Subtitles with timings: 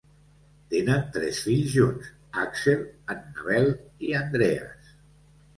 [0.71, 2.09] Tenen tres fills junts,
[2.45, 2.81] Aksel,
[3.17, 3.77] Annabelle
[4.09, 4.93] i Andreas.